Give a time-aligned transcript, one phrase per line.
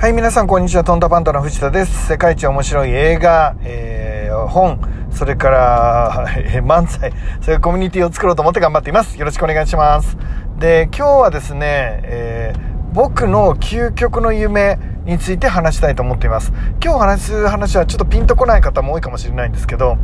[0.00, 0.84] はい、皆さん、こんにちは。
[0.84, 2.06] トンタパンタの藤田です。
[2.06, 4.78] 世界一面白い映画、えー、本、
[5.10, 9.18] それから、えー漫才、それからコミュニティを作ろうと思って頑張っています。
[9.18, 10.16] よろしくお願いします。
[10.56, 16.52] で、今日はですね、えー僕の究極の夢について話したいと思っています。
[16.82, 19.98] 今日話す話はちょっとピンとこない方も多いかもしれないんですけど、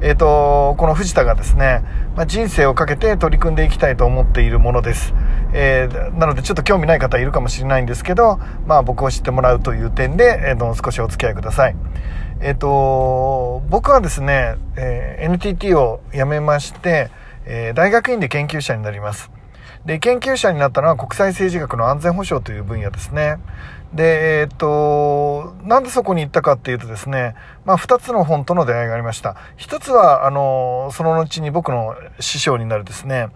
[0.00, 1.84] えっ、と、この藤田がですね、
[2.16, 5.14] まあ、人生をかけて取り組んでいきたいと思っているものです。
[5.52, 11.76] えーなのでちょっと興味ない方いるかもしれないんですけど、まあ僕を知ってもらうという点で、えーと少しお付き合いください。
[12.40, 17.10] えっ、と、僕はですね、えー NTT を辞めまして、
[17.44, 19.30] えー大学院で研究者になります。
[19.84, 23.38] で、研究者になったのは国際政治学の安全保障という分野ですね。
[23.94, 29.36] で、えっ、と、なんでそこに行ったかっていうとですね、まあ、二つの本との出会いがありました。
[29.56, 33.28] 一つは、あの、その後に僕の師匠になるですね、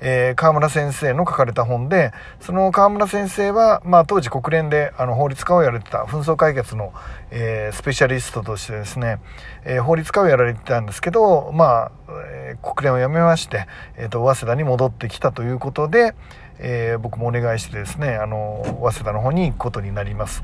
[0.00, 6.92] えー河村先生の書かれた本で、その河村先生は、まあ、当時国連であの法律家をやられてた紛争解決の、
[7.30, 9.20] えースペシャリストとしてですね、
[9.64, 11.92] えー法律家をやられてたんですけど、まあ、
[12.32, 16.14] えー国連を辞めまして、えっ、と、早稲田に戻ってきたということで、
[16.58, 20.42] えー僕もお願いしてですね、あの、早稲田の方に行くことになります。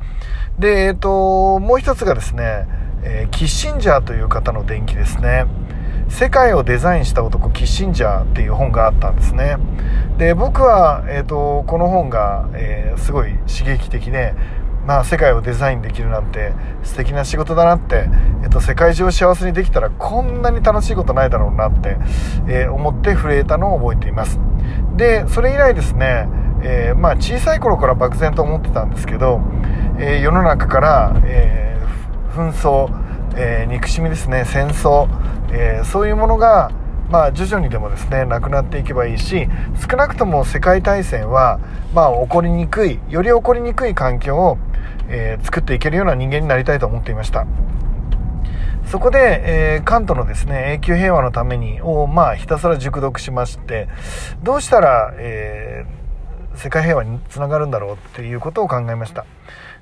[0.59, 2.67] で、えっ、と、もう一つがですね、
[3.03, 5.47] えキッシンジャーという方の伝記ですね。
[6.09, 9.57] 世界をデザインした男キッシンジャーっていう本があったんですね。
[10.19, 14.35] で僕は、えー、とこの本が、えーすごい刺激的で、
[14.87, 16.53] まあ、世界をデザインできるなんて
[16.85, 18.09] 素敵な仕事だなって、
[18.43, 21.97] えー、と世界中を幸せにできたらこんなに楽しいことないだろうなって、
[22.49, 24.39] えー思って震えたのを覚えています。
[24.97, 26.29] でそれ以来ですね、
[26.63, 29.41] えーまあ、小さい頃から漠然と思ってたんですけど、
[29.99, 31.79] え世の中から、え
[32.35, 33.04] 紛争、
[33.37, 34.45] えー憎しみですね。
[34.45, 35.09] 戦争、
[35.53, 36.71] えーそういうものが、
[37.11, 39.47] まあ、徐々にでもですねなくなっていけばいいし
[39.89, 41.61] 少なくとも世界大戦は、
[41.93, 44.59] まあ、起こりにくいより起こりにくい環境を、
[45.09, 47.47] えー作っていけるような人間になりたいと思っていました。
[48.87, 53.89] そこで、えーカントのですね永久平和のためにを、まあ、ひたすら熟読しまして
[54.43, 56.05] どうしたら、えー
[56.57, 59.27] 世界平和につながるんだろうっていうことを考えました。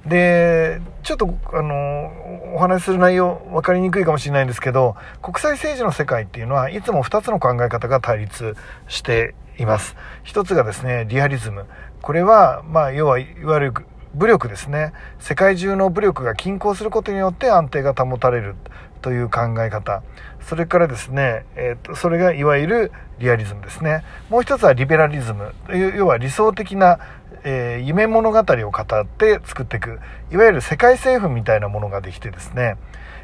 [0.07, 2.13] でちょっとあの
[2.55, 8.57] お話しする内容分かりにくいかもしれないんですけど国際政治の世界っていうのはいつも2つの考え方が対立
[8.89, 9.97] しています。
[10.25, 11.67] 一つがですねリアリズム。
[12.01, 13.75] これはまあ要はいわゆる
[14.15, 14.93] 武力ですね。
[15.21, 18.57] 世界中の武力が均衡することによって安定が保たれる
[19.01, 20.03] という考え方。
[20.41, 24.05] それからですね、えーとそれがいわゆるリアリズムですね。
[24.29, 25.55] もう一つはリベラリズム。
[25.97, 26.99] 要は理想的な、
[27.45, 29.99] えー夢物語を語って作っていく
[30.31, 32.77] いわゆる世界政府みたいなものができてですね、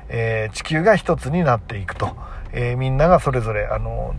[0.08, 2.16] えー地球が一つになっていくと、
[2.52, 4.14] えーみんながそれぞれあの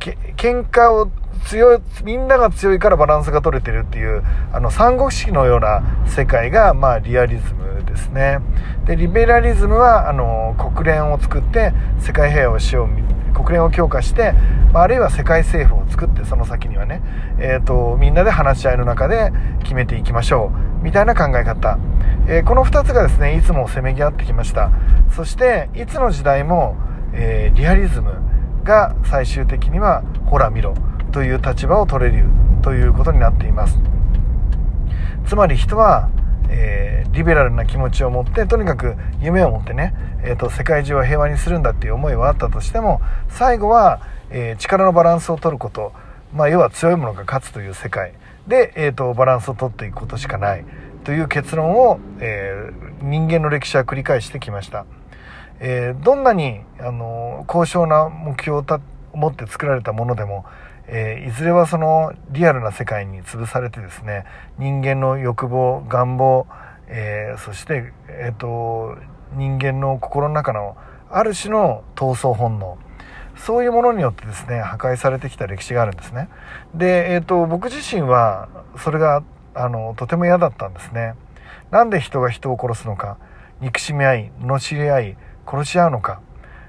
[0.00, 1.10] け喧嘩を
[1.46, 8.38] 強いみんなが強いからバランスが取れてるっていうあの三国志のような世界が、まあ、リアリズムですね。
[8.86, 14.32] でリベラリズムはあの国連を作って世界平和をしよう国連を強化して、
[14.72, 17.02] まあ、あるいは世界政府を作ってその先にはね、
[17.38, 21.78] えー、とみんなで話し合いの中で決めていきましょうみたいな考え方、
[22.26, 24.70] えーこの2つがですねいつもせめぎ合ってきました。
[25.14, 26.76] そしていつの時代も、
[27.12, 28.29] えーリアリズム
[28.64, 30.74] が最終的にはほら見ろ
[31.12, 32.26] という立場を取れる
[32.62, 33.78] ということになっています。
[35.26, 36.10] つまり人は、
[36.48, 44.00] えーリベラルな気持ちを持ってとにかく夢を持ってね、えーと世界中を平和にするんだっていう思いはあったとしても最後は、
[44.30, 45.92] えー力のバランスを取ること、
[46.32, 48.12] まあ、要は強いものが勝つという世界。
[48.46, 50.64] で、えーとバランスを取っていくことしかない。
[51.02, 54.84] という結論を、えー人間の歴史は繰り返してきました。
[55.60, 58.80] えーどんなにあの高尚な目標をた
[59.12, 60.44] 持って作られたものでも、
[60.86, 64.24] えーいずれはそのリアルな世界に潰されてですね
[64.58, 66.46] 人間の欲望願望、
[66.88, 68.96] えーそして、えー、と
[69.34, 70.76] 人間の心の中の
[71.10, 72.78] ある種の闘争本能
[73.36, 76.28] そういうものによってですね破壊されてきた歴史があるんですね。
[76.74, 78.48] で、えー、と僕自身は
[78.78, 79.22] それが
[79.54, 81.14] あのとても嫌だったんですね。
[81.70, 83.18] なんで人が人を殺すのか。
[83.60, 85.16] 憎しみ合い罵り合い
[85.50, 86.20] 殺し合うのか、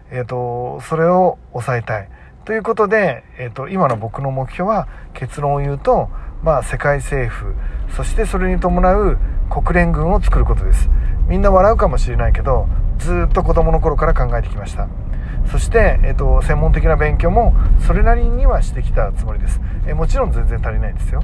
[0.10, 2.10] えー、とそれを抑えたい。
[2.46, 6.10] ということで、えー、と今の僕の目標は結論を言うと、
[6.42, 7.54] まあ、世界政府
[7.96, 9.20] そしてそれに伴う
[9.50, 10.90] 国連軍を作ることです。
[11.28, 12.68] みんな笑うかもしれないけど
[12.98, 14.88] ずっと子供の頃から考えてきました。
[15.52, 17.54] そして、えー、と専門的な勉強も
[17.86, 21.22] それなりにはしてきたつもりです、えーもちろん全然足りないですよ。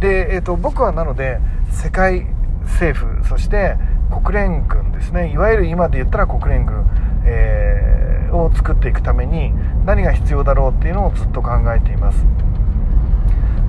[0.00, 1.38] で、えー、と僕はなので
[1.70, 2.26] 世界
[2.64, 3.76] 政府そして
[4.10, 5.32] 国連軍ですね。
[5.32, 6.84] いわゆる今で言ったら国連軍、
[7.24, 9.52] えーを作っていくために
[9.84, 12.24] 何が必要だろうっていうのをずっと考えています。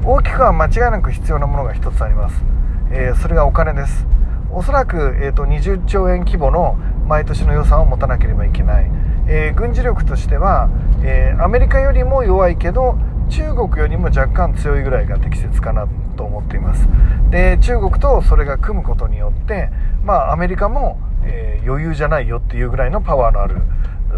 [0.05, 2.43] 大きくは間違いなく必要なものが一つあります、
[2.91, 4.05] えーそれがお金です。
[4.51, 6.77] おそらく、えーと、20兆円規模の
[7.07, 8.91] 毎年の予算を持たなければいけない、
[9.27, 10.69] えー、軍事力としては、
[11.03, 12.97] え、アメリカよりも弱いけど
[13.29, 16.87] 中国よりも若干強いぐらいが適切かなと思っています。
[17.29, 19.69] で中国とそれが組むことによって、
[20.03, 23.57] まあ、アメリカも、えー、余裕じゃないよっていうぐらいのパワーのある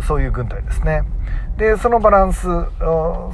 [0.08, 1.04] そういう軍隊ですね。
[1.58, 2.44] でそのバランス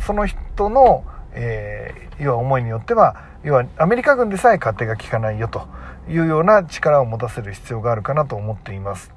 [0.06, 5.68] その人の、えー、要は思いによっては要はアメリカ軍でさえ勝手が効かないよと
[6.10, 9.13] いうような力を持たせる必要があるかなと思っています。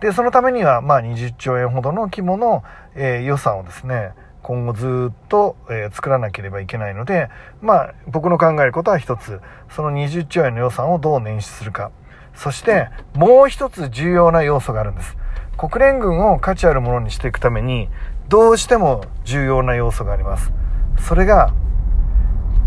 [0.00, 2.62] でそのためには、まあ、20兆円ほどの規模の、
[2.94, 4.12] えー、予算をですね
[4.44, 7.30] 今後ずっと、え、作らなければいけないので、
[7.62, 9.40] まあ、僕の考えることは一つ。
[9.70, 11.90] その20兆円の予算をどう捻出するか。
[12.34, 15.16] そしてもう一つ重要な要素があるんです。
[15.56, 17.88] 国連軍を価値あるものにしていくために
[18.28, 20.52] どうしても重要な要素があります。
[20.98, 21.54] それが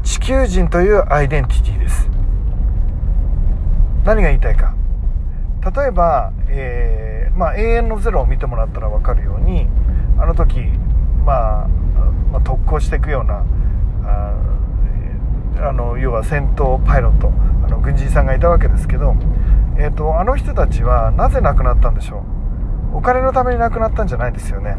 [0.04, 2.10] 地球人というアイデンティティです。
[4.04, 4.74] 何が言いたいか。
[5.76, 9.68] 例えば、えー、まあ、永遠のゼロを見てもらったら分かるように
[10.20, 10.62] あの時、
[11.28, 11.68] まあ、
[12.32, 13.44] まあ、特攻していくような
[15.60, 17.28] あの要は戦闘パイロット
[17.66, 19.14] あの軍人さんがいたわけですけど、
[19.78, 22.24] えーと、あの人たちはなぜ亡くなったんでしょ
[22.94, 22.98] う？
[22.98, 24.78] お金のために亡くなったんじゃないですよね。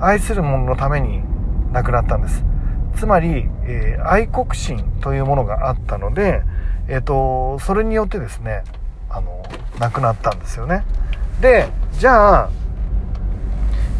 [0.00, 1.22] 愛する者のために
[1.72, 2.44] 亡くなったんです。
[2.96, 6.42] つまり、えー、愛国心というものがあったので、
[6.88, 8.64] えーと、それによってですね
[9.08, 9.42] あの
[9.78, 10.84] 亡くなったんですよね。
[11.40, 12.50] でじゃあ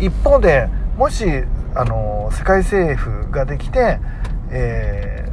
[0.00, 1.24] 一方でもし
[1.74, 3.98] あの世界政府ができて、
[4.50, 5.28] え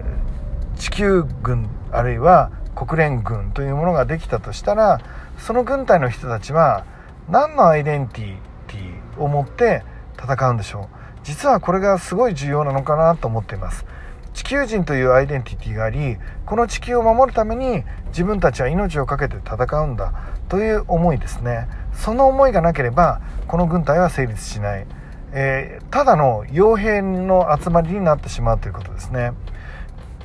[0.76, 5.00] ー、地球軍あるいは国連軍というものができたとしたら
[5.38, 6.86] その軍隊の人たちは
[7.30, 8.36] 何のアイデンティ
[8.68, 9.84] ティを持って
[10.18, 10.98] 戦うんでしょう。
[11.24, 13.86] 実はこれがすごい重要なのかなと思っています。
[14.34, 20.14] 地球人というアイデンティティがありこの地球を守るために自分たちは命を懸けて戦うんだ
[20.48, 21.68] という思いですね。
[21.94, 24.88] その思いがなければこの軍隊は成立しない、
[25.34, 29.32] えー、ただの傭兵の集まりになってしまうということですね。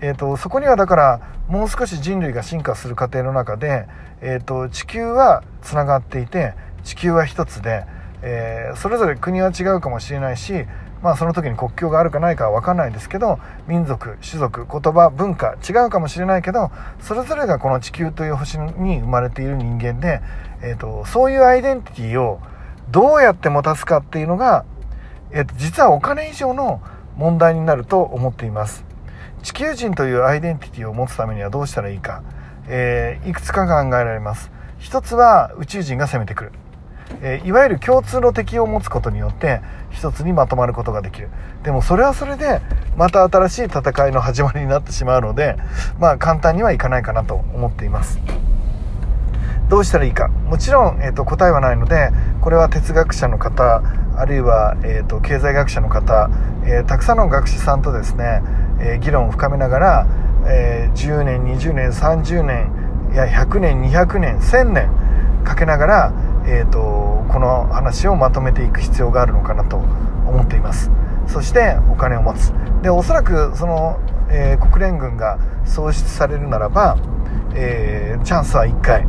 [0.00, 3.86] えーと、そこにはだからもう少し人類が進化する過程の中で、
[4.20, 6.54] えーと地球はつながっていて
[6.84, 7.84] 地球は一つで、
[8.22, 10.66] えー、それぞれ国は違うかもしれないし
[11.02, 13.38] まあその時に国境があるかないかは分かんないですけど
[13.68, 16.70] 民族種族言葉文化違うかもしれないけど
[17.00, 20.20] それぞれがこの地球という星に生まれている人間で、
[20.62, 22.40] えーと、そういうアイデンティティを
[22.90, 24.64] どうやって持たすかっていうのが、
[25.30, 26.80] えーと、実はお金以上の
[27.16, 28.84] 問題になると思っています。
[29.42, 32.22] 地球人というアイデンティティを持つためにはどうしたらいいか、
[32.68, 34.50] えー、いくつか考えられます。
[34.78, 36.52] 一つは宇宙人が攻めてくる。
[37.22, 41.28] えいわゆる共通の敵を持つことによって一つにまとまることができる。
[41.62, 42.60] でもそれはそれで
[42.96, 45.56] また新しい戦いの始まりになってしまうので
[45.98, 48.20] まあ簡単にはいかないかなと思っています。
[49.68, 50.28] どうしたらいいか。
[50.28, 53.82] もちろん、えーと、答えはないのでこれは哲学者の方
[54.16, 56.30] あるいは、えーと、経済学者の方、
[56.64, 58.42] えー、たくさんの学者さんとですね、
[58.80, 60.06] えー、議論を深めながら、
[60.46, 62.72] えー、10年20年30年
[63.12, 64.90] いや100年200年1000年
[65.44, 66.12] かけながら
[66.48, 70.90] えーと、この話をまとめていく必要があるのかなと思っています。
[71.26, 72.52] そしてお金を持つ。
[72.82, 73.98] でおそらくその、
[74.30, 76.96] えー、国連軍が創出されるならば、
[77.54, 79.06] え、チャンスは1回。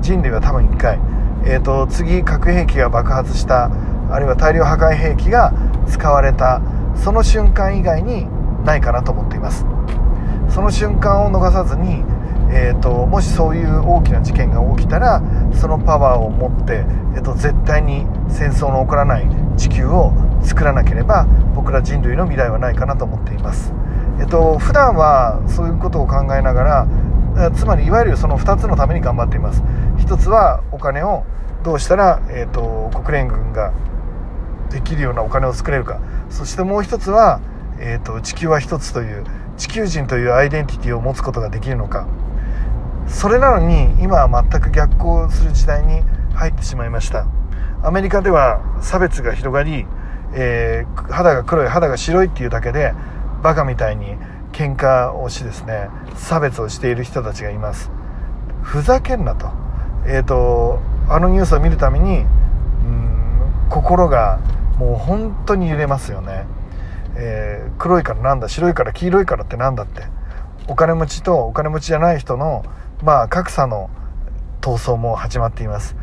[0.00, 0.98] 人類は多分1回、
[1.44, 3.70] えーと、次核兵器が爆発した
[4.12, 5.52] あるいは大量破壊兵器が
[5.88, 6.60] 使われた
[6.94, 8.26] その瞬間以外に
[8.64, 9.66] ないかなと思っています。
[10.48, 12.04] その瞬間を逃さずに
[12.54, 15.22] えーと、もしそういう大きな事件が起きたら
[15.54, 16.84] そのパワーを持って、
[17.16, 19.26] えーと、絶対に戦争の起こらない
[19.56, 23.72] 地球を作らなければ僕ら人類の未来はないかなと思っています、
[24.20, 29.62] えーと、普段はそういうことを考えながらつまりいわゆるその2つのために頑張っています。
[29.98, 31.24] 1つはお金を
[31.64, 33.72] どうしたら、えー、と国連軍が
[34.72, 36.00] できるようなお金を作れるか。
[36.30, 37.40] そしてもう1つは、
[37.78, 39.24] えー、と地球は1つという
[39.56, 42.06] 地球人というアイデンティティを持つことができるのか。
[43.06, 46.02] それなのに今は全く逆行する時代に
[46.34, 47.26] 入ってしまいました。
[47.82, 49.86] アメリカでは差別が広がり、
[50.34, 52.94] えー、肌が黒い肌が白いっていうだけで
[53.42, 54.16] バカみたいに
[54.52, 57.90] 喧嘩をしですね差別をしている人たちがいます。
[58.62, 59.50] ふざけんなと。
[60.06, 64.38] えっ、ー、とあのニュースを見るためにうん心が
[64.78, 66.44] もう本当に揺れますよね、
[67.16, 70.02] えー、黒いからなんだ白いから黄色いからってなんだって。
[70.68, 72.64] お金持ちとお金持ちじゃない人の
[73.02, 73.90] まあ、格差の
[74.60, 75.96] 闘争も始まっています。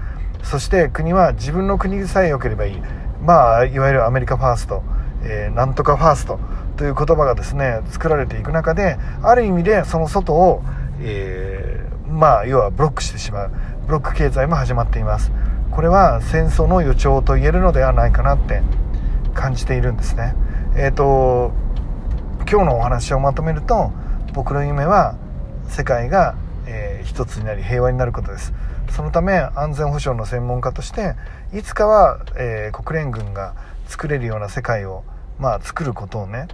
[0.44, 2.82] そして国は自分の国さえ良ければいい。
[3.24, 4.84] まあいわゆるアメリカファースト、
[5.24, 6.40] えー、なんとかファースト
[6.76, 10.62] という言葉がですね作られていく中である意味でその外を、
[11.00, 13.52] えー、まあ要はブロックしてしまう。
[13.88, 15.32] ブロック経済も始まっています。
[15.72, 18.62] これは戦争の予兆と言えるのではないかなって
[19.34, 20.36] 感じているんですね。
[20.76, 21.52] えっ、ー、と
[22.50, 23.92] 今日のお話をまとめると
[24.34, 25.16] 僕の夢は
[25.68, 26.36] 世界が、
[26.66, 28.54] えー、一つになり平和になることです。
[28.92, 31.16] そのため安全保障の専門家として
[31.54, 33.56] いつかは、えー、国連軍が
[33.88, 35.04] 作れるような世界を、
[35.38, 36.48] まあ、作ることをね、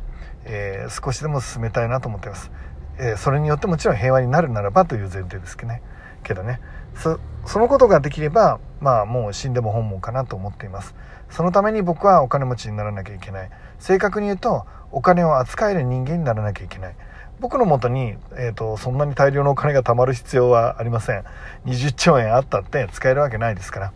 [0.43, 2.51] えー、少しでも進めたいなと思っています、
[2.99, 5.81] えー、それによってもちろん平和になるならばという前提ですけどね。
[6.23, 6.59] けどね。
[6.95, 10.95] そそのことができればまあもう死んでも本望かなと思っています。
[11.29, 13.49] そのために僕はお金持ちにならなきゃいけない。
[13.79, 16.95] 正確に言うとお金を扱える人間にならなきゃいけない。
[17.39, 21.23] 僕のもとに、えーと、そんなに大量のお金が貯まる必要はありません。
[21.65, 23.93] 20兆円あったって使えるわけないですから、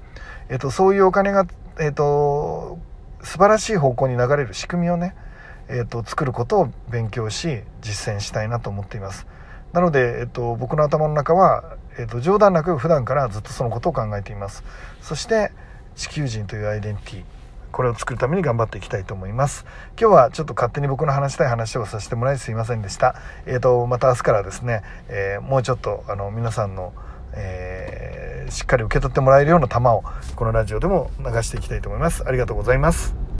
[0.49, 1.45] えーと、そういうお金が、
[1.79, 2.77] えーと、
[3.23, 5.15] 素晴らしい方向に流れる仕組みをね、
[5.69, 9.25] えー、と作ることを勉強し実践したいなと思っています。
[9.71, 14.63] なので、えー、と僕の頭の中は、えー、と冗談なく普段からずっとそのことを考えています。
[15.01, 15.51] そして
[15.95, 17.23] 地球人というアイデンティティ
[17.71, 19.65] これを作るために頑張っていきたいと思います。
[19.99, 23.15] 今日はちょっと勝手に僕の話したい話をさせてもらいすいませんでした。
[23.45, 26.93] えっ、ー、とまた明日からですね、えー、もうちょっとあの皆さんの
[27.31, 30.03] えー、しっかり受け取ってもらえるような球を
[30.35, 32.23] このラジオでも流していきたいと思います。
[32.25, 33.18] ありがとうございます。